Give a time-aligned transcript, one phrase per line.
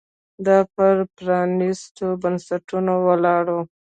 [0.45, 3.57] دا پر پرانېستو بنسټونو ولاړ و